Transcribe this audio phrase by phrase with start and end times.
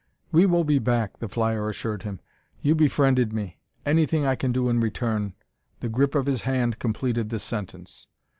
[0.31, 2.21] "We will be back," the flyer assured him.
[2.63, 5.35] "You befriended me: anything I can do in return"
[5.81, 8.07] The grip of his hand completed the sentence.